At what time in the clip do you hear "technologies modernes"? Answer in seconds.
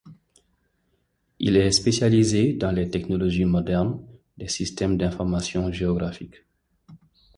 2.89-4.03